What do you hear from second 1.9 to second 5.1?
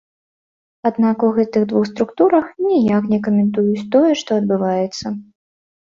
структурах ніяк не каментуюць тое, што адбываецца.